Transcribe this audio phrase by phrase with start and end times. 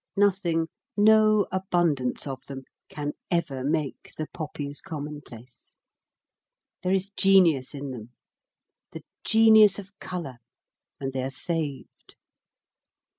[0.17, 5.75] Nothing, no abundance of them, can ever make the poppies commonplace.
[6.81, 8.09] There is genius in them,
[8.93, 10.39] the genius of colour,
[10.99, 12.15] and they are saved.